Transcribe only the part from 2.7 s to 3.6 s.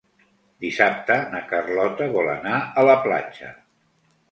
a la platja.